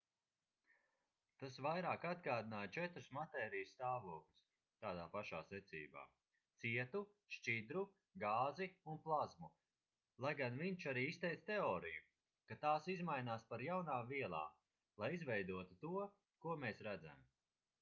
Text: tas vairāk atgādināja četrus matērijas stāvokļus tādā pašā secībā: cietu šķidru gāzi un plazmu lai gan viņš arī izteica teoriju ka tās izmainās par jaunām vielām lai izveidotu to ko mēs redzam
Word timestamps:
tas 1.41 1.57
vairāk 1.63 2.05
atgādināja 2.11 2.69
četrus 2.77 3.09
matērijas 3.17 3.73
stāvokļus 3.75 4.39
tādā 4.85 5.03
pašā 5.15 5.41
secībā: 5.49 6.05
cietu 6.63 7.01
šķidru 7.35 7.83
gāzi 8.25 8.67
un 8.95 8.99
plazmu 9.05 9.51
lai 10.25 10.33
gan 10.41 10.57
viņš 10.63 10.87
arī 10.95 11.05
izteica 11.13 11.47
teoriju 11.53 12.03
ka 12.53 12.59
tās 12.67 12.91
izmainās 12.97 13.47
par 13.53 13.67
jaunām 13.69 14.11
vielām 14.15 14.59
lai 15.05 15.11
izveidotu 15.21 15.81
to 15.85 16.11
ko 16.47 16.59
mēs 16.67 16.85
redzam 16.91 17.25